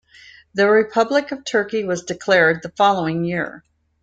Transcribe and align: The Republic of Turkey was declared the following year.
The 0.55 0.67
Republic 0.67 1.31
of 1.31 1.45
Turkey 1.45 1.83
was 1.83 2.01
declared 2.05 2.63
the 2.63 2.69
following 2.75 3.23
year. 3.23 3.63